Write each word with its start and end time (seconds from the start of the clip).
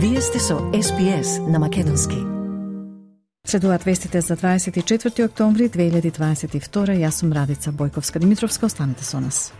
Вие 0.00 0.20
сте 0.20 0.38
со 0.38 0.54
SPS 0.54 1.50
на 1.50 1.58
Македонски. 1.58 2.16
Следуваат 3.46 3.82
вестите 3.82 4.20
за 4.20 4.36
24 4.36 5.24
октомври 5.24 5.68
2022. 5.68 7.02
Јас 7.02 7.10
сум 7.10 7.32
Радица 7.32 7.72
Бојковска 7.72 8.18
Димитровска. 8.18 8.66
Останете 8.66 9.04
со 9.04 9.20
нас. 9.20 9.52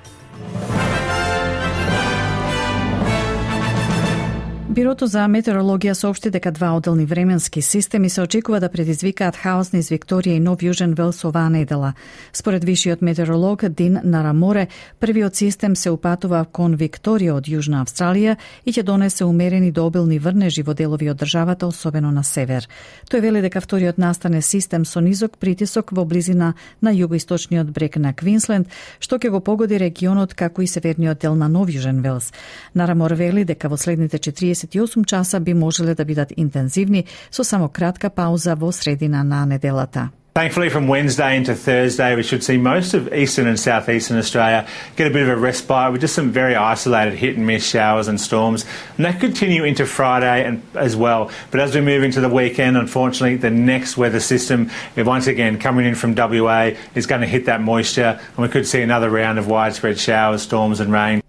Бирото 4.79 5.09
за 5.11 5.25
метеорологија 5.27 5.91
соопшти 5.99 6.31
дека 6.31 6.53
два 6.55 6.69
одделни 6.77 7.03
временски 7.05 7.63
системи 7.63 8.09
се 8.11 8.23
очекува 8.23 8.61
да 8.61 8.69
предизвикаат 8.71 9.37
хаос 9.37 9.73
низ 9.73 9.89
Викторија 9.91 10.37
и 10.37 10.41
Нов 10.41 10.61
Јужен 10.63 10.93
Велс 10.95 11.25
оваа 11.27 11.51
недела. 11.51 11.95
Според 12.33 12.65
вишиот 12.65 13.03
метеоролог 13.03 13.69
Дин 13.69 13.99
Нараморе, 14.05 14.69
првиот 15.01 15.35
систем 15.35 15.75
се 15.77 15.91
упатува 15.91 16.45
кон 16.45 16.77
Викторија 16.79 17.33
од 17.35 17.49
Јужна 17.51 17.83
Австралија 17.83 18.37
и 18.65 18.71
ќе 18.71 18.83
донесе 18.83 19.25
умерени 19.25 19.73
до 19.73 19.87
обилни 19.87 20.19
врнежи 20.19 20.63
во 20.63 20.75
делови 20.75 21.11
од 21.11 21.19
државата, 21.19 21.67
особено 21.67 22.13
на 22.13 22.23
север. 22.23 22.69
Тој 23.11 23.21
вели 23.21 23.43
дека 23.43 23.61
вториот 23.61 23.99
настане 23.99 24.43
систем 24.43 24.85
со 24.85 25.01
низок 25.01 25.39
притисок 25.39 25.91
во 25.91 26.05
близина 26.05 26.55
на 26.81 26.95
југоисточниот 26.95 27.75
брег 27.75 27.97
на 27.97 28.15
Квинсленд, 28.15 28.69
што 29.01 29.19
ќе 29.19 29.31
го 29.31 29.41
погоди 29.41 29.75
регионот 29.79 30.35
како 30.35 30.63
и 30.63 30.71
северниот 30.71 31.19
дел 31.19 31.35
на 31.35 31.49
Нов 31.49 31.67
Јужен 31.67 31.99
Велс. 32.01 32.31
Нарамор 32.75 33.15
вели 33.15 33.45
дека 33.45 33.69
во 33.69 33.77
следните 33.77 34.19
40 34.19 34.68
48 34.68 35.06
часа 35.06 35.40
би 35.40 35.54
можеле 35.54 35.96
да 35.96 36.06
бидат 36.06 36.34
интензивни 36.38 37.06
со 37.32 37.44
само 37.44 37.70
кратка 37.70 38.10
пауза 38.10 38.56
во 38.56 38.72
средина 38.72 39.24
на 39.24 39.46
неделата. 39.46 40.10
Thankfully, 40.36 40.70
from 40.70 40.88
Wednesday 40.88 41.38
into 41.38 41.54
Thursday, 41.54 42.16
we 42.16 42.24
should 42.24 42.44
see 42.44 42.58
most 42.58 42.96
of 42.96 43.14
eastern 43.14 43.46
and 43.46 43.60
southeastern 43.60 44.18
Australia 44.18 44.66
get 44.96 45.06
a 45.06 45.12
bit 45.12 45.22
of 45.22 45.30
a 45.30 45.36
respite 45.36 45.92
with 45.92 46.02
just 46.02 46.16
some 46.16 46.32
very 46.32 46.56
isolated 46.56 47.14
hit 47.14 47.38
and 47.38 47.46
miss 47.46 47.64
showers 47.64 48.08
and 48.08 48.20
storms. 48.20 48.66
And 48.98 49.06
that 49.06 49.20
continue 49.20 49.64
into 49.64 49.86
Friday 49.86 50.44
and, 50.44 50.64
as 50.74 50.96
well. 50.96 51.30
But 51.52 51.60
as 51.60 51.76
we 51.76 51.82
move 51.82 52.02
into 52.02 52.20
the 52.20 52.30
weekend, 52.30 52.78
unfortunately, 52.78 53.36
the 53.38 53.52
next 53.52 53.96
weather 53.96 54.20
system, 54.20 54.72
once 54.98 55.28
again 55.28 55.60
coming 55.60 55.86
in 55.86 55.94
from 55.94 56.16
WA, 56.16 56.72
is 56.96 57.06
going 57.06 57.22
to 57.22 57.28
hit 57.28 57.46
that 57.46 57.62
moisture. 57.62 58.20
And 58.36 58.38
we 58.38 58.48
could 58.48 58.66
see 58.66 58.82
another 58.82 59.12
round 59.12 59.38
of 59.38 59.48
widespread 59.48 60.00
showers, 60.00 60.42
storms, 60.42 60.80
and 60.80 60.92
rain. 60.92 61.22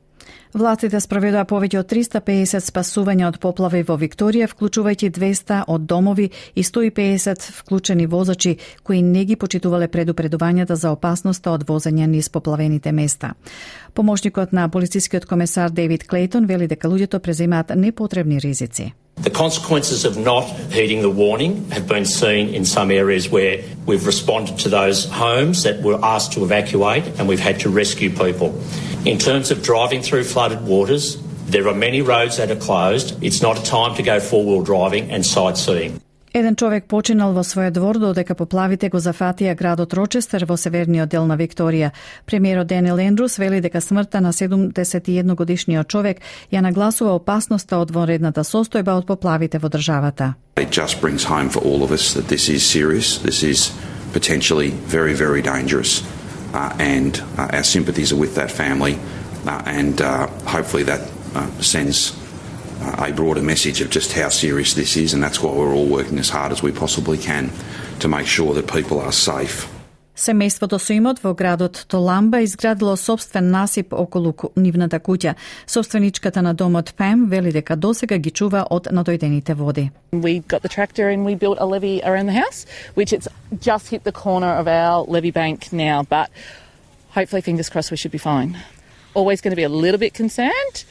Властите 0.50 0.98
спроведоа 0.98 1.44
повеќе 1.46 1.78
од 1.84 1.88
350 1.92 2.66
спасувања 2.72 3.28
од 3.28 3.36
поплави 3.38 3.84
во 3.86 4.00
Викторија, 4.02 4.48
вклучувајќи 4.50 5.12
200 5.14 5.60
од 5.70 5.84
домови 5.86 6.32
и 6.56 6.64
150 6.66 7.46
вклучени 7.60 8.08
возачи 8.10 8.56
кои 8.84 9.04
не 9.06 9.26
ги 9.30 9.36
почитувале 9.36 9.88
предупредувањата 9.88 10.74
за 10.74 10.90
опасноста 10.92 11.52
од 11.52 11.68
возење 11.70 12.08
низ 12.08 12.30
поплавените 12.30 12.92
места. 12.92 13.36
Помошникот 13.94 14.52
на 14.52 14.70
полицискиот 14.70 15.26
комесар 15.26 15.70
Дейвид 15.70 16.08
Клейтон 16.08 16.46
вели 16.46 16.68
дека 16.68 16.90
луѓето 16.90 17.20
преземаат 17.20 17.76
непотребни 17.76 18.40
ризици. 18.40 18.94
The 19.22 19.30
consequences 19.30 20.06
of 20.06 20.16
not 20.18 20.44
heeding 20.72 21.02
the 21.02 21.10
warning 21.10 21.70
have 21.72 21.88
been 21.88 22.06
seen 22.06 22.54
in 22.54 22.64
some 22.64 22.90
areas 22.90 23.30
where 23.30 23.62
we've 23.86 24.06
responded 24.06 24.58
to 24.60 24.70
those 24.70 25.10
homes 25.10 25.64
that 25.64 25.82
were 25.82 26.00
asked 26.02 26.34
to 26.34 26.44
evacuate 26.46 27.06
and 27.20 27.28
we've 27.28 27.40
had 27.40 27.60
to 27.62 27.70
rescue 27.70 28.10
people. 28.12 28.58
In 29.06 29.18
terms 29.18 29.52
of 29.52 29.62
driving 29.62 30.02
through 30.02 30.24
flooded 30.24 30.62
waters, 30.62 31.22
there 31.48 31.68
are 31.68 31.76
many 31.76 32.02
roads 32.02 32.38
that 32.38 32.50
are 32.50 32.56
closed. 32.56 33.22
It's 33.22 33.42
not 33.42 33.60
a 33.60 33.64
time 33.64 33.96
to 33.96 34.04
go 34.04 34.22
four 34.22 34.46
wheel 34.46 34.62
driving 34.62 35.12
and 35.12 35.26
sightseeing. 35.26 36.00
Еден 36.34 36.56
човек 36.56 36.86
починал 36.86 37.34
во 37.34 37.42
својот 37.42 37.74
двор 37.74 37.98
додека 37.98 38.36
поплавите 38.38 38.90
го 38.94 39.00
зафатија 39.02 39.56
градот 39.58 39.94
Рочестер 39.98 40.46
во 40.46 40.58
северниот 40.62 41.10
дел 41.10 41.26
на 41.26 41.38
Викторија. 41.38 41.90
Премиерот 42.26 42.68
Денил 42.68 43.00
Ендрус 43.00 43.40
вели 43.40 43.62
дека 43.62 43.82
смртта 43.82 44.22
на 44.22 44.32
71 44.34 45.36
годишниот 45.36 45.88
човек 45.88 46.22
ја 46.52 46.62
нагласува 46.62 47.16
опасноста 47.18 47.80
од 47.82 47.90
вонредната 47.90 48.44
состојба 48.44 49.00
од 49.02 49.08
поплавите 49.08 49.58
во 49.58 49.70
државата. 49.70 50.36
It 50.58 50.70
just 50.70 51.02
brings 51.02 51.24
home 51.24 51.50
for 51.50 51.64
all 51.66 51.82
of 51.82 51.92
us 51.92 52.14
that 52.14 52.28
this 52.28 52.48
is 52.48 52.62
serious. 52.62 53.18
This 53.18 53.42
is 53.42 53.72
potentially 54.14 54.70
very 54.86 55.14
very 55.16 55.42
dangerous. 55.42 56.04
Uh, 56.54 56.74
and 56.80 57.24
uh, 57.38 57.58
our 57.58 57.64
sympathies 57.64 58.14
are 58.14 58.20
with 58.20 58.36
that 58.36 58.52
family 58.52 59.00
uh, 59.48 59.62
and 59.66 60.02
uh, 60.02 60.28
hopefully 60.46 60.84
that 60.84 61.02
uh, 61.34 61.48
sends 61.62 62.19
a 62.99 63.13
broader 63.13 63.43
message 63.43 63.81
of 63.81 63.91
just 63.91 64.13
how 64.13 64.29
serious 64.29 64.75
this 64.75 64.97
is, 64.97 65.15
and 65.15 65.23
that's 65.23 65.41
why 65.43 65.53
we're 65.53 65.75
all 65.75 65.87
working 65.87 66.19
as 66.19 66.31
hard 66.31 66.53
as 66.53 66.63
we 66.63 66.73
possibly 66.73 67.19
can 67.19 67.51
to 68.01 68.09
make 68.09 68.27
sure 68.27 68.55
that 68.55 68.67
people 68.67 69.01
are 69.01 69.13
safe. 69.13 69.69
Семејството 70.17 70.79
со 70.79 70.97
имот 70.97 71.19
во 71.23 71.35
градот 71.35 71.87
Толамба 71.89 72.45
изградило 72.45 72.97
собствен 72.97 73.51
насип 73.51 73.93
околу 73.93 74.33
нивната 74.55 75.01
куќа. 75.01 75.35
Собственичката 75.67 76.43
на 76.43 76.55
домот 76.55 76.95
Пем 76.97 77.27
вели 77.27 77.51
дека 77.51 77.77
досега 77.77 78.19
ги 78.19 78.31
чува 78.31 78.65
од 78.71 78.87
надојдените 78.87 79.55
води. 79.55 79.91
We 80.13 80.41
got 80.47 80.63
the 80.63 80.69
tractor 80.69 81.09
and 81.11 81.25
we 81.25 81.35
built 81.35 81.59
a 81.59 81.67
levee 81.67 82.01
around 82.05 82.27
the 82.27 82.39
house, 82.39 82.65
which 82.95 83.13
it's 83.13 83.27
just 83.61 83.89
hit 83.89 84.05
the 84.05 84.13
corner 84.13 84.55
of 84.55 84.69
our 84.69 85.05
levee 85.09 85.33
bank 85.33 85.73
now, 85.73 86.05
but 86.05 86.31
hopefully 87.17 87.43
fingers 87.43 87.69
crossed 87.69 87.91
we 87.91 87.97
should 87.97 88.13
be 88.13 88.19
fine. 88.19 88.57
Always 89.15 89.41
going 89.41 89.51
to 89.51 89.57
be 89.57 89.65
a 89.65 89.69
little 89.69 89.99
bit 89.99 90.15
concerned. 90.15 90.85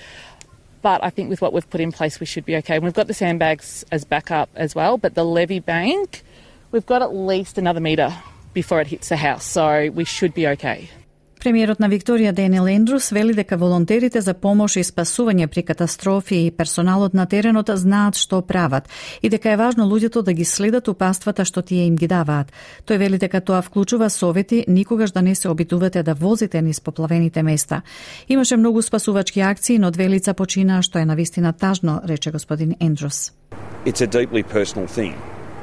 But 0.83 1.03
I 1.03 1.11
think 1.11 1.28
with 1.28 1.41
what 1.41 1.53
we've 1.53 1.69
put 1.69 1.81
in 1.81 1.93
place, 1.93 2.21
we 2.21 2.27
should 2.27 2.44
be 2.44 2.56
okay. 2.56 2.78
we've 2.78 2.94
got 2.94 3.09
the 3.09 3.15
sandbags 3.15 3.84
as 3.91 4.05
backup 4.05 4.49
as 4.55 4.75
well, 4.75 4.99
but 4.99 5.15
the 5.15 5.25
levee 5.25 5.61
bank, 5.61 6.22
we've 6.71 6.87
got 6.87 7.03
at 7.03 7.15
least 7.15 7.59
another 7.59 7.81
metre 7.81 8.15
before 8.55 8.81
it 8.81 8.87
hits 8.87 9.09
the 9.09 9.16
house, 9.16 9.44
so 9.44 9.91
we 9.91 10.05
should 10.05 10.34
be 10.34 10.47
okay. 10.47 10.89
Премиерот 11.48 11.78
на 11.81 11.88
Викторија 11.88 12.34
Денил 12.36 12.66
Ендрус 12.69 13.06
вели 13.10 13.32
дека 13.32 13.56
волонтерите 13.56 14.20
за 14.20 14.34
помош 14.36 14.75
и 14.76 14.82
спасување 14.84 15.47
при 15.48 15.62
катастрофи 15.64 16.42
и 16.44 16.50
персоналот 16.53 17.14
на 17.16 17.25
теренот 17.25 17.70
знаат 17.72 18.20
што 18.20 18.42
прават 18.44 18.91
и 19.22 19.31
дека 19.32 19.54
е 19.54 19.56
важно 19.56 19.86
луѓето 19.88 20.22
да 20.22 20.34
ги 20.36 20.44
следат 20.44 20.88
упаствата 20.92 21.47
што 21.48 21.62
тие 21.62 21.86
им 21.86 21.97
ги 21.97 22.04
даваат. 22.06 22.53
Тој 22.84 22.98
вели 22.98 23.16
дека 23.16 23.41
тоа 23.41 23.62
вклучува 23.62 24.10
совети 24.10 24.66
никогаш 24.69 25.10
да 25.16 25.22
не 25.22 25.34
се 25.34 25.48
обидувате 25.48 26.03
да 26.03 26.14
возите 26.14 26.60
низ 26.62 26.81
поплавените 26.81 27.42
места. 27.42 27.80
Имаше 28.28 28.56
многу 28.56 28.82
спасувачки 28.82 29.41
акции, 29.41 29.78
но 29.78 29.91
две 29.91 30.09
лица 30.09 30.34
почина 30.34 30.82
што 30.82 30.98
е 30.98 31.06
навистина 31.06 31.53
тажно, 31.53 32.03
рече 32.04 32.30
господин 32.30 32.76
Ендрус. 32.80 33.32
It's 33.86 34.03
a 34.03 34.06
deeply 34.06 34.44
personal 34.44 34.86
thing 34.86 35.16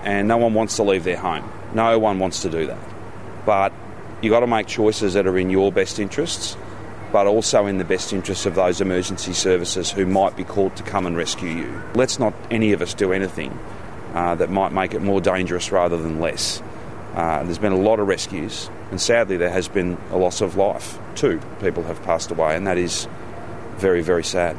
and 0.04 0.28
no 0.28 0.38
one 0.38 0.56
wants 0.56 0.76
to 0.78 0.84
leave 0.84 1.04
their 1.04 1.22
home. 1.22 1.46
No 1.76 2.00
one 2.00 2.18
wants 2.18 2.42
to 2.42 2.50
do 2.50 2.66
that. 2.66 2.82
But 3.46 3.85
You've 4.22 4.32
got 4.32 4.40
to 4.40 4.48
make 4.48 4.68
choices 4.68 5.14
that 5.14 5.28
are 5.28 5.38
in 5.38 5.50
your 5.50 5.72
best 5.72 6.00
interests, 6.00 6.58
but 7.12 7.28
also 7.28 7.66
in 7.66 7.78
the 7.78 7.84
best 7.84 8.14
interests 8.14 8.46
of 8.46 8.56
those 8.56 8.82
emergency 8.82 9.34
services 9.34 9.92
who 9.92 10.06
might 10.06 10.36
be 10.36 10.44
called 10.44 10.76
to 10.78 10.84
come 10.84 11.06
and 11.06 11.16
rescue 11.16 11.50
you. 11.50 11.84
Let's 11.94 12.20
not 12.20 12.34
any 12.50 12.72
of 12.72 12.82
us 12.82 12.94
do 12.94 13.14
anything 13.14 13.58
uh, 14.14 14.36
that 14.36 14.50
might 14.50 14.72
make 14.72 14.94
it 14.94 15.02
more 15.02 15.22
dangerous 15.22 15.72
rather 15.72 15.98
than 15.98 16.20
less. 16.20 16.62
Uh, 17.14 17.44
there's 17.44 17.58
been 17.58 17.72
a 17.72 17.78
lot 17.78 18.00
of 18.00 18.08
rescues, 18.08 18.70
and 18.92 19.00
sadly, 19.00 19.38
there 19.38 19.50
has 19.50 19.68
been 19.68 19.98
a 20.12 20.18
loss 20.18 20.42
of 20.42 20.58
life. 20.58 20.98
Two 21.16 21.40
people 21.62 21.84
have 21.84 22.02
passed 22.04 22.32
away, 22.32 22.56
and 22.56 22.68
that 22.68 22.78
is 22.78 23.08
very, 23.78 24.02
very 24.02 24.24
sad. 24.24 24.58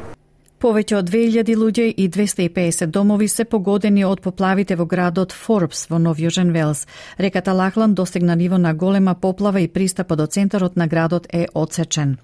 Повеќе 0.57 0.95
од 0.97 1.11
2000 1.13 1.53
луѓе 1.61 1.85
и 2.01 2.07
250 2.09 2.89
домови 2.89 3.27
се 3.29 3.45
погодени 3.45 4.07
од 4.09 4.23
поплавите 4.25 4.77
во 4.81 4.87
градот 4.89 5.35
Форбс 5.37 5.85
во 5.91 5.99
Нов 6.01 6.17
Јужен 6.17 6.49
Велс. 6.55 6.87
Реката 7.21 7.53
Лахлан 7.53 7.95
достигна 7.95 8.37
ниво 8.37 8.57
на 8.59 8.73
голема 8.75 9.15
поплава 9.15 9.61
и 9.61 9.69
пристапот 9.69 10.19
до 10.19 10.27
центарот 10.27 10.77
на 10.77 10.87
градот 10.87 11.27
е 11.33 11.47
отсечен. 11.55 12.17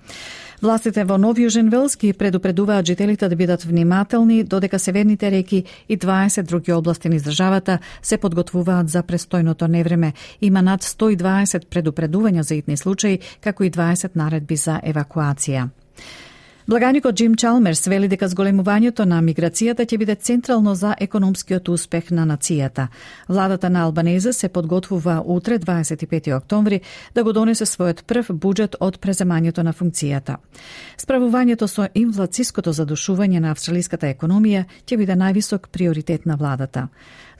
Властите 0.62 1.04
во 1.04 1.18
Нов 1.18 1.36
Јужен 1.36 1.68
Велс 1.68 1.98
ги 1.98 2.14
предупредуваат 2.14 2.86
жителите 2.86 3.28
да 3.28 3.36
бидат 3.36 3.64
внимателни, 3.64 4.44
додека 4.44 4.78
северните 4.78 5.30
реки 5.30 5.64
и 5.88 5.98
20 5.98 6.42
други 6.42 6.72
области 6.72 7.08
низ 7.08 7.22
државата 7.22 7.78
се 8.02 8.16
подготвуваат 8.16 8.88
за 8.88 9.02
престојното 9.02 9.68
невреме. 9.68 10.12
Има 10.40 10.62
над 10.62 10.80
120 10.80 11.68
предупредувања 11.68 12.40
за 12.40 12.54
итни 12.54 12.76
случаи, 12.76 13.18
како 13.40 13.64
и 13.64 13.70
20 13.70 14.16
наредби 14.16 14.56
за 14.56 14.80
евакуација. 14.80 15.68
Благаникот 16.72 17.14
Джим 17.14 17.34
Чалмерс 17.34 17.86
вели 17.86 18.08
дека 18.08 18.24
зголемувањето 18.32 19.04
на 19.04 19.18
миграцијата 19.20 19.84
ќе 19.84 19.96
биде 20.00 20.14
централно 20.14 20.72
за 20.74 20.94
економскиот 21.04 21.68
успех 21.68 22.10
на 22.10 22.24
нацијата. 22.24 22.86
Владата 23.28 23.70
на 23.70 23.82
Албанеза 23.84 24.32
се 24.32 24.48
подготвува 24.48 25.22
утре 25.24 25.58
25 25.58 26.36
октомври 26.36 26.80
да 27.14 27.24
го 27.24 27.32
донесе 27.32 27.64
својот 27.64 28.02
прв 28.08 28.32
буџет 28.32 28.76
од 28.80 28.96
преземањето 29.00 29.62
на 29.62 29.72
функцијата. 29.72 30.36
Справувањето 30.96 31.68
со 31.68 31.88
инфлациското 31.94 32.72
задушување 32.72 33.40
на 33.40 33.50
австралиската 33.50 34.06
економија 34.06 34.64
ќе 34.86 34.96
биде 34.96 35.12
највисок 35.12 35.68
приоритет 35.68 36.24
на 36.26 36.36
владата. 36.36 36.88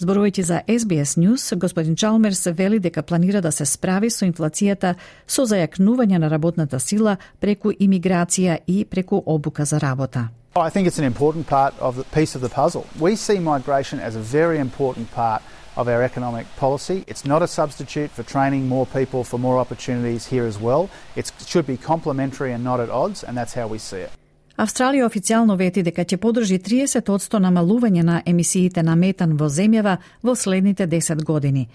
Зборувајќи 0.03 0.43
за 0.43 0.57
SBS 0.67 1.15
News, 1.17 1.55
господин 1.55 1.97
Чалмерс 1.97 2.47
вели 2.47 2.79
дека 2.79 3.03
планира 3.03 3.41
да 3.41 3.53
се 3.53 3.65
справи 3.65 4.11
со 4.11 4.27
инфлацијата 4.27 4.95
со 5.27 5.45
зајакнување 5.47 6.19
на 6.19 6.31
работната 6.31 6.81
сила 6.81 7.17
преку 7.41 7.71
имиграција 7.71 8.59
и 8.67 8.85
преку 8.85 9.23
обука 9.27 9.65
за 9.65 9.79
работа. 9.79 10.29
I 10.57 10.71
think 10.71 10.89
it's 10.89 10.99
an 10.99 11.05
important 11.05 11.47
part 11.47 11.75
of 11.79 11.95
the 11.97 12.05
piece 12.11 12.35
of 12.35 12.43
the 12.43 12.49
puzzle. 12.49 12.85
We 12.99 13.15
see 13.15 13.39
migration 13.39 14.01
as 14.01 14.17
a 14.17 14.21
very 14.21 14.59
important 14.59 15.07
part 15.15 15.43
of 15.77 15.87
our 15.87 16.03
economic 16.03 16.47
policy. 16.61 17.05
It's 17.07 17.25
not 17.25 17.43
a 17.43 17.47
substitute 17.47 18.11
for 18.11 18.25
training 18.25 18.69
more 18.69 18.87
people 18.87 19.23
for 19.23 19.39
more 19.39 19.61
opportunities 19.61 20.27
here 20.27 20.47
as 20.47 20.59
well. 20.59 20.91
It 21.15 21.31
should 21.47 21.67
be 21.67 21.77
complementary 21.77 22.53
and 22.53 22.65
not 22.65 22.81
at 22.81 22.91
odds, 22.91 23.23
and 23.23 23.37
that's 23.39 23.55
how 23.55 23.69
we 23.69 23.79
see 23.79 24.03
it. 24.07 24.22
Австралија 24.57 25.07
официјално 25.07 25.57
вети 25.57 25.83
дека 25.83 26.05
ќе 26.05 26.19
подржи 26.21 26.59
30% 26.59 27.39
намалување 27.41 28.03
на 28.05 28.23
емисиите 28.27 28.83
на 28.83 28.97
метан 28.97 29.37
во 29.37 29.49
земјава 29.49 29.97
во 30.23 30.35
следните 30.35 30.87
10 30.87 31.25
години. 31.25 31.69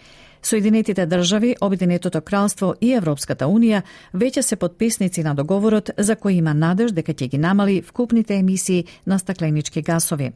Соединетите 0.43 1.05
држави, 1.05 1.55
Обединетото 1.61 2.21
кралство 2.21 2.73
и 2.81 2.93
Европската 2.93 3.45
унија 3.45 3.81
веќе 4.13 4.41
се 4.41 4.55
подписници 4.55 5.23
на 5.23 5.33
договорот 5.35 5.89
за 5.97 6.15
кој 6.15 6.37
има 6.39 6.53
надеж 6.53 6.91
дека 6.91 7.13
ќе 7.13 7.29
ги 7.29 7.37
намали 7.37 7.81
вкупните 7.81 8.35
емисии 8.35 8.85
на 9.05 9.19
стакленички 9.19 9.81
гасови. 9.81 10.31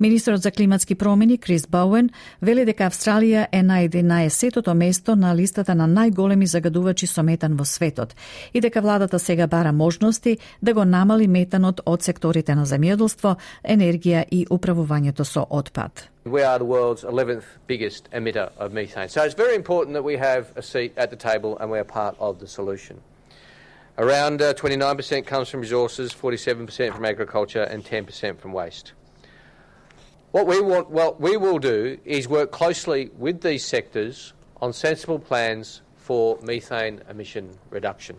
Министрот 0.00 0.42
за 0.42 0.50
климатски 0.50 0.94
промени 0.94 1.38
Крис 1.38 1.66
Бауен 1.66 2.10
вели 2.42 2.64
дека 2.64 2.90
Австралија 2.90 3.46
е 3.52 3.62
на 3.62 3.80
11-тото 3.88 4.74
место 4.74 5.16
на 5.16 5.34
листата 5.36 5.74
на 5.74 5.88
најголеми 5.88 6.44
загадувачи 6.44 7.06
со 7.06 7.22
метан 7.22 7.56
во 7.56 7.64
светот 7.64 8.14
и 8.54 8.60
дека 8.60 8.80
владата 8.80 9.18
сега 9.18 9.46
бара 9.46 9.72
можности 9.72 10.38
да 10.62 10.74
го 10.74 10.84
намали 10.84 11.28
метанот 11.28 11.80
од 11.86 12.02
секторите 12.02 12.54
на 12.54 12.66
земјоделство, 12.66 13.36
енергија 13.64 14.24
и 14.30 14.46
управувањето 14.50 15.24
со 15.24 15.46
отпад. 15.50 16.08
We 16.30 16.42
are 16.42 16.58
the 16.58 16.64
world's 16.64 17.04
11th 17.04 17.44
biggest 17.66 18.10
emitter 18.10 18.52
of 18.58 18.72
methane. 18.72 19.08
So 19.08 19.22
it's 19.22 19.34
very 19.34 19.54
important 19.54 19.94
that 19.94 20.02
we 20.02 20.16
have 20.16 20.52
a 20.56 20.62
seat 20.62 20.92
at 20.96 21.10
the 21.10 21.16
table 21.16 21.56
and 21.58 21.70
we 21.70 21.78
are 21.78 21.84
part 21.84 22.16
of 22.18 22.38
the 22.38 22.46
solution. 22.46 23.00
Around 23.96 24.42
uh, 24.42 24.54
29% 24.54 25.26
comes 25.26 25.48
from 25.48 25.60
resources, 25.60 26.12
47% 26.12 26.94
from 26.94 27.04
agriculture, 27.04 27.62
and 27.62 27.84
10% 27.84 28.38
from 28.38 28.52
waste. 28.52 28.92
What 30.30 30.46
we 30.46 30.60
want, 30.60 30.90
what 30.90 31.20
we 31.20 31.36
will 31.36 31.58
do 31.58 31.98
is 32.04 32.28
work 32.28 32.52
closely 32.52 33.10
with 33.16 33.40
these 33.40 33.64
sectors 33.64 34.34
on 34.60 34.72
sensible 34.72 35.18
plans 35.18 35.80
for 35.96 36.38
methane 36.42 37.00
emission 37.08 37.58
reduction. 37.70 38.16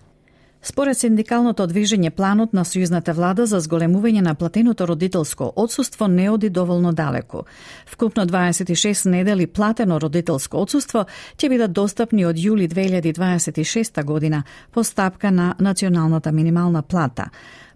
Според 0.61 0.97
синдикалното 0.97 1.63
движење, 1.71 2.09
планот 2.11 2.51
на 2.53 2.65
сојузната 2.67 3.13
влада 3.15 3.45
за 3.47 3.61
зголемување 3.63 4.21
на 4.21 4.33
платеното 4.35 4.87
родителско 4.87 5.53
одсуство 5.55 6.07
не 6.07 6.29
оди 6.29 6.49
доволно 6.49 6.91
далеко. 6.91 7.45
Вкупно 7.87 8.25
26 8.25 9.09
недели 9.09 9.47
платено 9.47 9.99
родителско 9.99 10.57
одсуство 10.57 11.05
ќе 11.37 11.49
бидат 11.49 11.71
достапни 11.71 12.25
од 12.25 12.35
јули 12.35 12.67
2026 12.67 14.03
година 14.03 14.43
по 14.71 14.83
стапка 14.83 15.31
на 15.31 15.55
националната 15.59 16.31
минимална 16.31 16.81
плата. 16.81 17.29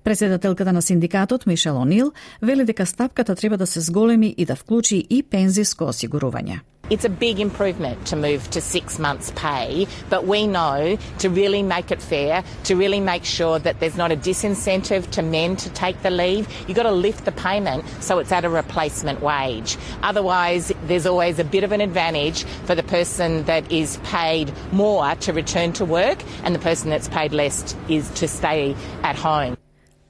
Председателката 0.03 0.74
на 0.74 0.81
синдикатот 0.81 1.45
Мишел 1.45 1.77
Онил 1.77 2.12
вели 2.41 2.65
дека 2.65 2.86
стапката 2.86 3.36
треба 3.36 3.57
да 3.57 3.68
се 3.68 3.79
зголеми 3.79 4.36
и 4.38 4.45
да 4.45 4.56
вклучи 4.56 5.07
и 5.09 5.24
пензиско 5.24 5.86
осигурување. 5.86 6.59
It's 6.93 7.05
a 7.05 7.09
big 7.09 7.39
improvement 7.39 8.05
to 8.05 8.15
move 8.15 8.47
to 8.51 8.61
six 8.61 8.99
months' 8.99 9.31
pay, 9.35 9.87
but 10.11 10.27
we 10.27 10.45
know 10.45 10.95
to 11.17 11.29
really 11.31 11.63
make 11.63 11.89
it 11.89 11.99
fair, 11.99 12.43
to 12.65 12.75
really 12.75 12.99
make 12.99 13.25
sure 13.25 13.57
that 13.57 13.79
there's 13.79 13.97
not 13.97 14.11
a 14.11 14.15
disincentive 14.15 15.09
to 15.09 15.23
men 15.23 15.55
to 15.55 15.71
take 15.71 15.99
the 16.03 16.11
leave, 16.11 16.47
you've 16.67 16.75
got 16.75 16.83
to 16.83 16.91
lift 16.91 17.25
the 17.25 17.31
payment 17.31 17.83
so 17.99 18.19
it's 18.19 18.31
at 18.31 18.45
a 18.45 18.49
replacement 18.49 19.23
wage. 19.23 19.75
Otherwise, 20.03 20.71
there's 20.83 21.07
always 21.07 21.39
a 21.39 21.43
bit 21.43 21.63
of 21.63 21.71
an 21.71 21.81
advantage 21.81 22.43
for 22.65 22.75
the 22.75 22.83
person 22.83 23.43
that 23.45 23.71
is 23.71 23.97
paid 24.03 24.53
more 24.71 25.15
to 25.15 25.33
return 25.33 25.73
to 25.73 25.85
work, 25.85 26.21
and 26.43 26.53
the 26.53 26.59
person 26.59 26.91
that's 26.91 27.07
paid 27.07 27.33
less 27.33 27.75
is 27.89 28.07
to 28.11 28.27
stay 28.27 28.75
at 29.01 29.15
home. 29.15 29.57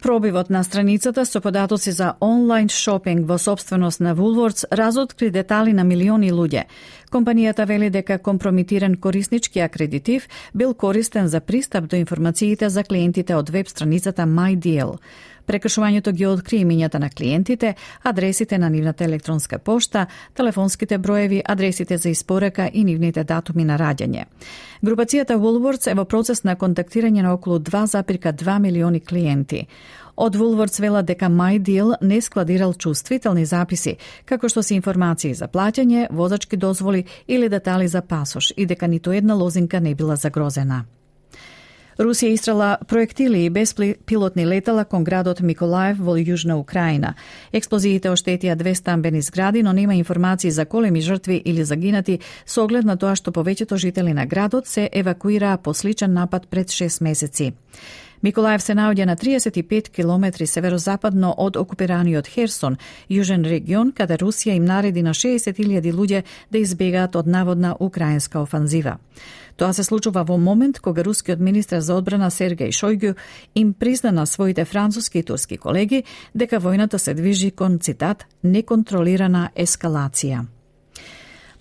Пробивот 0.04 0.50
на 0.50 0.64
страницата 0.64 1.26
со 1.26 1.40
податоци 1.40 1.92
за 1.92 2.16
онлайн 2.20 2.68
шопинг 2.70 3.26
во 3.26 3.38
собственост 3.38 4.02
на 4.02 4.14
Woolworths 4.16 4.66
разоткри 4.70 5.30
детали 5.30 5.72
на 5.72 5.84
милиони 5.84 6.32
луѓе. 6.32 6.64
Компанијата 7.14 7.68
вели 7.70 7.92
дека 7.94 8.18
компромитиран 8.18 8.96
кориснички 8.98 9.60
акредитив 9.60 10.26
бил 10.54 10.74
користен 10.74 11.28
за 11.28 11.42
пристап 11.42 11.86
до 11.86 11.96
информациите 11.96 12.70
за 12.70 12.84
клиентите 12.84 13.36
од 13.36 13.50
веб 13.50 13.68
страницата 13.70 14.26
MyDeal. 14.26 14.98
Прекршувањето 15.46 16.12
ги 16.12 16.26
откри 16.26 16.64
имињата 16.64 16.98
на 17.00 17.10
клиентите, 17.10 17.76
адресите 18.04 18.58
на 18.58 18.70
нивната 18.70 19.04
електронска 19.04 19.60
пошта, 19.60 20.08
телефонските 20.34 20.98
броеви, 20.98 21.42
адресите 21.46 21.98
за 21.98 22.10
испорека 22.10 22.70
и 22.74 22.84
нивните 22.84 23.24
датуми 23.24 23.64
на 23.64 23.78
раѓање. 23.78 24.26
Групацијата 24.84 25.38
Woolworths 25.38 25.92
е 25.92 25.94
во 25.94 26.06
процес 26.06 26.44
на 26.44 26.56
контактирање 26.56 27.22
на 27.22 27.34
околу 27.34 27.60
2,2 27.60 28.60
милиони 28.60 29.00
клиенти. 29.00 29.68
Од 30.16 30.36
Вулворц 30.36 30.80
вела 30.80 31.02
дека 31.02 31.26
MyDeal 31.26 31.96
не 32.02 32.22
складирал 32.22 32.74
чувствителни 32.74 33.46
записи, 33.46 33.98
како 34.26 34.50
што 34.50 34.62
се 34.62 34.76
информации 34.78 35.34
за 35.34 35.48
плаќање, 35.50 36.08
возачки 36.12 36.58
дозволи 36.58 37.06
или 37.28 37.50
детали 37.50 37.88
за 37.88 38.02
пасош 38.02 38.54
и 38.58 38.66
дека 38.66 38.88
ниту 38.88 39.12
една 39.12 39.34
лозинка 39.34 39.80
не 39.80 39.96
била 39.96 40.16
загрозена. 40.16 40.86
Русија 41.98 42.34
истрела 42.34 42.78
проектили 42.88 43.46
и 43.46 43.50
беспилотни 43.50 44.46
летала 44.46 44.86
кон 44.86 45.04
градот 45.04 45.42
Миколаев 45.42 46.00
во 46.00 46.16
јужна 46.18 46.58
Украина. 46.58 47.14
Експлозиите 47.54 48.10
оштетија 48.10 48.56
две 48.56 48.74
стамбени 48.76 49.22
згради, 49.22 49.64
но 49.64 49.74
нема 49.74 49.96
информации 49.96 50.52
за 50.52 50.66
големи 50.66 51.02
жртви 51.02 51.42
или 51.46 51.64
загинати, 51.64 52.20
со 52.46 52.64
оглед 52.64 52.86
на 52.86 52.98
тоа 52.98 53.16
што 53.16 53.32
повеќето 53.32 53.78
жители 53.78 54.14
на 54.14 54.26
градот 54.26 54.68
се 54.68 54.90
евакуираа 54.92 55.58
по 55.58 55.74
сличен 55.74 56.14
напад 56.14 56.48
пред 56.48 56.70
6 56.70 57.04
месеци. 57.04 57.54
Миколаев 58.24 58.62
се 58.64 58.72
наоѓа 58.72 59.06
на 59.06 59.16
35 59.20 59.90
километри 59.92 60.46
северозападно 60.48 61.34
од 61.44 61.58
окупираниот 61.60 62.28
Херсон, 62.32 62.78
јужен 63.12 63.44
регион, 63.44 63.92
каде 63.92 64.16
Русија 64.22 64.56
им 64.56 64.64
нареди 64.64 65.04
на 65.04 65.12
60.000 65.12 65.92
луѓе 65.92 66.24
да 66.50 66.58
избегаат 66.58 67.18
од 67.20 67.28
наводна 67.28 67.76
украинска 67.80 68.40
офанзива. 68.40 68.96
Тоа 69.58 69.74
се 69.74 69.84
случува 69.84 70.24
во 70.24 70.38
момент 70.38 70.80
кога 70.80 71.04
рускиот 71.04 71.40
министр 71.40 71.82
за 71.82 72.00
одбрана 72.00 72.32
Сергеј 72.32 72.72
Шојгу 72.72 73.16
им 73.56 73.74
призна 73.74 74.12
на 74.12 74.26
своите 74.26 74.66
француски 74.66 75.20
и 75.20 75.24
турски 75.24 75.58
колеги 75.58 76.04
дека 76.34 76.64
војната 76.64 76.98
се 76.98 77.14
движи 77.14 77.52
кон, 77.52 77.80
цитат, 77.80 78.26
неконтролирана 78.44 79.50
ескалација. 79.56 80.46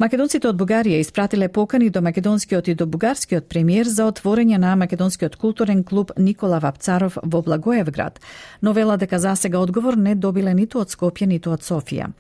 Македонците 0.03 0.49
од 0.51 0.57
Бугарија 0.59 0.99
испратиле 0.99 1.47
покани 1.49 1.87
до 1.95 2.01
македонскиот 2.03 2.69
и 2.69 2.75
до 2.75 2.89
бугарскиот 2.91 3.45
премиер 3.47 3.87
за 3.87 4.09
отворење 4.11 4.59
на 4.59 4.73
македонскиот 4.81 5.37
културен 5.39 5.85
клуб 5.87 6.11
Никола 6.19 6.59
Вапцаров 6.59 7.19
во 7.23 7.43
Благоевград, 7.47 8.19
но 8.63 8.73
вела 8.73 8.97
дека 8.99 9.21
засега 9.23 9.61
одговор 9.63 9.95
не 9.95 10.17
добиле 10.17 10.57
ниту 10.59 10.83
од 10.83 10.91
Скопје, 10.91 11.29
ниту 11.31 11.55
од 11.55 11.63
Софија. 11.63 12.11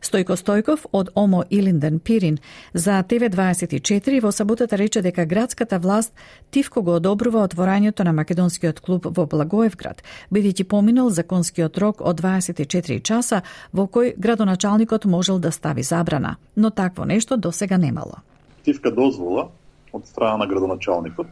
Стојко 0.00 0.36
Стојков 0.36 0.86
од 0.92 1.10
ОМО 1.14 1.44
Илинден 1.50 1.98
Пирин. 2.00 2.38
За 2.74 3.02
ТВ24 3.04 4.20
во 4.20 4.32
саботата 4.32 4.78
рече 4.78 5.02
дека 5.02 5.26
градската 5.26 5.78
власт 5.78 6.14
тивко 6.50 6.82
го 6.82 6.96
одобрува 6.96 7.44
отворањето 7.44 8.04
на 8.04 8.12
македонскиот 8.12 8.80
клуб 8.80 9.06
во 9.06 9.26
Благоевград, 9.26 10.02
бидејќи 10.32 10.64
поминал 10.64 11.10
законскиот 11.10 11.78
рок 11.78 12.00
од 12.00 12.20
24 12.20 13.02
часа 13.02 13.42
во 13.72 13.86
кој 13.86 14.14
градоначалникот 14.16 15.04
можел 15.04 15.38
да 15.38 15.52
стави 15.52 15.82
забрана, 15.82 16.36
но 16.56 16.70
такво 16.70 17.04
нешто 17.04 17.36
до 17.36 17.52
сега 17.52 17.76
немало. 17.76 18.24
Тивка 18.64 18.90
дозвола 18.90 19.50
од 19.92 20.06
страна 20.06 20.36
на 20.36 20.46
градоначалникот 20.46 21.26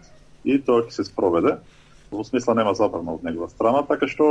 и 0.44 0.60
тоа 0.60 0.84
ќе 0.84 0.90
се 0.90 1.04
спроведе 1.04 1.56
во 2.10 2.24
смисла 2.24 2.54
нема 2.54 2.74
забрана 2.74 3.14
од 3.14 3.24
негова 3.24 3.48
страна, 3.48 3.82
така 3.82 4.08
што 4.08 4.24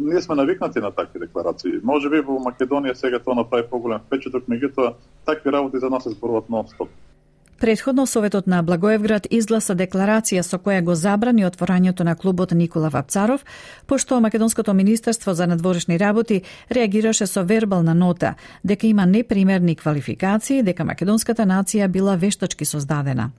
ние 0.00 0.22
сме 0.22 0.34
навикнати 0.34 0.80
на 0.80 0.90
такви 0.90 1.20
декларации. 1.20 1.80
Може 1.82 2.10
би 2.10 2.20
во 2.20 2.38
Македонија 2.40 2.94
сега 2.94 3.18
тоа 3.18 3.34
направи 3.34 3.68
поголем 3.70 4.00
впечаток, 4.06 4.48
меѓутоа 4.48 4.94
такви 5.26 5.52
работи 5.52 5.78
за 5.78 5.90
нас 5.90 6.02
се 6.02 6.10
зборуваат 6.16 6.48
нон-стоп. 6.48 6.88
Предходно 7.60 8.06
Советот 8.06 8.46
на 8.46 8.62
Благоевград 8.62 9.26
изгласа 9.30 9.74
декларација 9.74 10.44
со 10.46 10.60
која 10.62 10.78
го 10.86 10.94
забрани 10.94 11.42
отворањето 11.42 12.04
на 12.06 12.14
клубот 12.14 12.52
Никола 12.54 12.88
Вапцаров, 12.88 13.44
пошто 13.86 14.20
Македонското 14.20 14.74
министерство 14.74 15.34
за 15.34 15.46
надворешни 15.46 15.98
работи 15.98 16.42
реагираше 16.70 17.26
со 17.26 17.42
вербална 17.42 17.94
нота 17.94 18.34
дека 18.64 18.86
има 18.86 19.06
непримерни 19.06 19.74
квалификации, 19.76 20.62
дека 20.62 20.84
македонската 20.84 21.42
нација 21.42 21.88
била 21.88 22.14
вештачки 22.16 22.64
создадена. 22.64 23.30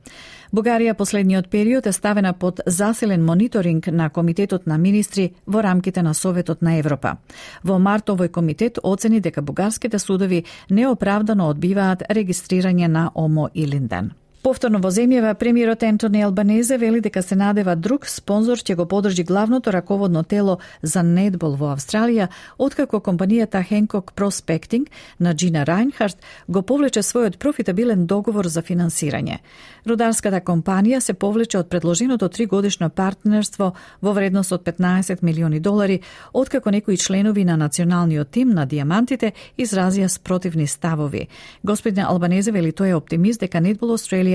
Бугарија 0.50 0.96
последниот 0.98 1.48
период 1.50 1.86
е 1.86 1.92
ставена 1.94 2.34
под 2.34 2.62
засилен 2.66 3.26
мониторинг 3.26 3.88
на 3.88 4.10
Комитетот 4.10 4.66
на 4.68 4.78
министри 4.78 5.34
во 5.46 5.62
рамките 5.64 6.02
на 6.02 6.14
Советот 6.14 6.62
на 6.62 6.80
Европа. 6.80 7.18
Во 7.64 7.78
март 7.80 8.10
овој 8.10 8.30
комитет 8.30 8.80
оцени 8.84 9.20
дека 9.22 9.42
бугарските 9.42 10.00
судови 10.00 10.46
неоправдано 10.70 11.50
одбиваат 11.50 12.02
регистрирање 12.10 12.88
на 12.88 13.12
ОМО 13.14 13.50
и 13.54 13.68
Линден. 13.68 14.12
Повторно 14.40 14.80
во 14.80 14.88
земјава, 14.88 15.34
премиерот 15.36 15.82
Ентони 15.84 16.22
Албанезе 16.24 16.78
вели 16.80 17.02
дека 17.04 17.20
се 17.22 17.36
надева 17.36 17.74
друг 17.76 18.06
спонзор 18.08 18.62
ќе 18.64 18.78
го 18.80 18.86
подржи 18.88 19.26
главното 19.28 19.72
раководно 19.76 20.24
тело 20.24 20.60
за 20.82 21.04
нетбол 21.04 21.58
во 21.60 21.74
Австралија, 21.74 22.30
откако 22.58 23.02
компанијата 23.04 23.60
Hancock 23.60 24.14
Prospecting 24.16 24.88
на 25.20 25.34
Джина 25.36 25.66
Райнхард 25.68 26.16
го 26.48 26.62
повлече 26.62 27.04
својот 27.04 27.36
профитабилен 27.38 28.06
договор 28.08 28.48
за 28.48 28.62
финансирање. 28.64 29.42
Рударската 29.86 30.40
компанија 30.40 31.00
се 31.00 31.14
повлече 31.14 31.60
од 31.60 31.68
предложеното 31.68 32.30
тригодишно 32.30 32.90
партнерство 32.90 33.74
во 34.02 34.14
вредност 34.14 34.56
од 34.56 34.64
15 34.64 35.20
милиони 35.22 35.60
долари, 35.60 36.00
откако 36.34 36.72
некои 36.72 36.98
членови 36.98 37.44
на 37.44 37.58
националниот 37.58 38.32
тим 38.32 38.56
на 38.56 38.66
диамантите 38.66 39.34
изразија 39.58 40.08
спротивни 40.08 40.68
ставови. 40.68 41.28
Господин 41.64 42.06
Албанезе 42.06 42.52
вели 42.52 42.72
тој 42.72 42.96
е 42.96 42.96
оптимист 42.96 43.42
дека 43.44 43.60
Netball 43.60 44.00
Австралија 44.00 44.29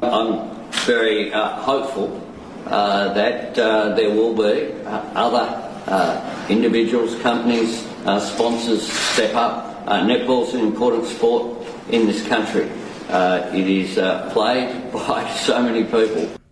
I'm 0.00 0.50
very 0.86 1.32
uh, 1.32 1.48
hopeful 1.60 2.20
uh, 2.66 3.12
that 3.14 3.58
uh, 3.58 3.94
there 3.94 4.10
will 4.10 4.34
be 4.34 4.72
uh, 4.84 4.90
other 5.14 5.46
uh, 5.86 6.46
individuals, 6.48 7.14
companies, 7.20 7.86
uh, 8.06 8.20
sponsors 8.20 8.90
step 8.90 9.34
up. 9.34 9.70
Uh, 9.86 10.08
is 10.08 10.54
an 10.54 10.60
important 10.60 11.06
sport 11.06 11.62
in 11.90 12.06
this 12.06 12.26
country. 12.26 12.70
Uh, 13.08 13.50
it 13.52 13.68
is 13.68 13.98
uh, 13.98 14.30
played 14.32 14.92
by 14.92 15.28
so 15.34 15.62
many 15.62 15.84
people. 15.84 16.43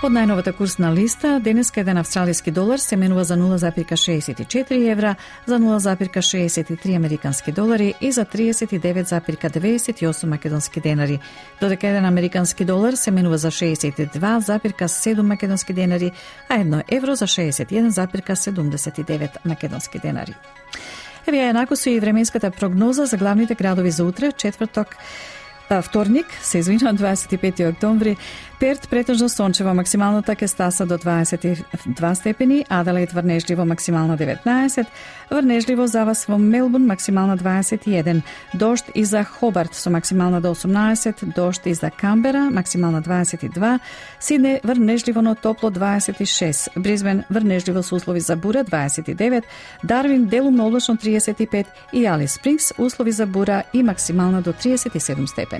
Од 0.00 0.14
најновата 0.16 0.54
курсна 0.56 0.88
листа, 0.96 1.34
денеска 1.44 1.82
еден 1.82 1.98
австралиски 2.00 2.48
долар 2.56 2.80
се 2.80 2.96
менува 2.96 3.24
за 3.24 3.36
0,64 3.36 4.92
евра, 4.92 5.14
за 5.46 5.58
0,63 5.60 6.96
американски 6.96 7.52
долари 7.52 7.94
и 8.00 8.12
за 8.12 8.24
39,98 8.24 10.26
македонски 10.26 10.80
денари, 10.80 11.18
додека 11.60 11.88
еден 11.88 12.04
американски 12.04 12.64
долар 12.64 12.92
се 12.92 13.10
менува 13.10 13.38
за 13.38 13.50
62,7 13.50 15.22
македонски 15.22 15.72
денари, 15.72 16.12
а 16.48 16.54
едно 16.54 16.82
евро 16.88 17.14
за 17.14 17.26
61,79 17.26 19.28
македонски 19.44 19.98
денари. 19.98 20.34
Еве 21.26 21.38
еднакво 21.38 21.76
со 21.76 21.90
и 21.90 22.00
временската 22.00 22.50
прогноза 22.50 23.06
за 23.06 23.16
главните 23.16 23.54
градови 23.54 23.90
за 23.90 24.04
утре, 24.04 24.32
четврток, 24.32 24.96
Па, 25.70 25.82
вторник, 25.82 26.26
се 26.42 26.58
извинувам, 26.58 26.96
25 26.98 27.70
октомври, 27.70 28.16
Перт 28.60 28.88
претежно 28.90 29.28
сончево, 29.28 29.74
максималната 29.74 30.26
така 30.26 30.38
ке 30.38 30.48
стаса 30.48 30.86
до 30.86 30.98
22 30.98 32.14
степени, 32.14 32.64
Аделаид 32.68 33.12
врнежливо 33.12 33.64
максимално 33.64 34.16
19, 34.16 34.86
врнежливо 35.30 35.86
за 35.86 36.04
вас 36.04 36.24
во 36.26 36.38
Мелбурн 36.38 36.86
максимално 36.86 37.36
21, 37.36 38.22
дошт 38.54 38.84
и 38.94 39.04
за 39.04 39.24
Хобарт 39.24 39.74
со 39.74 39.90
максимално 39.90 40.40
до 40.40 40.54
18, 40.54 41.34
дошт 41.34 41.66
и 41.66 41.74
за 41.74 41.90
Камбера 41.90 42.50
максимално 42.50 43.02
22, 43.02 43.78
Сидне 44.20 44.60
врнежливо 44.64 45.22
но 45.22 45.34
топло 45.34 45.70
26, 45.70 46.80
Бризбен 46.80 47.24
врнежливо 47.30 47.82
со 47.82 47.96
услови 47.96 48.20
за 48.20 48.36
бура 48.36 48.64
29, 48.64 49.42
Дарвин 49.84 50.24
делумно 50.24 50.66
облачно 50.66 50.96
35 50.96 51.66
и 51.92 52.06
Алис 52.06 52.32
Спрингс 52.32 52.72
услови 52.78 53.12
за 53.12 53.26
бура 53.26 53.62
и 53.74 53.82
максимално 53.82 54.42
до 54.42 54.52
37 54.52 55.26
степени. 55.26 55.59